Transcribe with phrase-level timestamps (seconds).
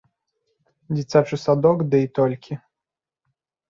[0.95, 2.53] Дзіцячы садок дый толькі.